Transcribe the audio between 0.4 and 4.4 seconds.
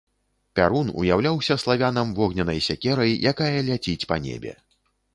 Пярун уяўляўся славянам вогненнай сякерай, якая ляціць па